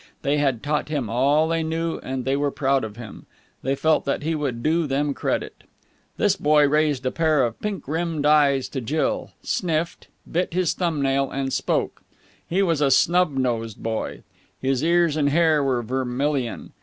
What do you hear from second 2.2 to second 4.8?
they were proud of him. They felt that he would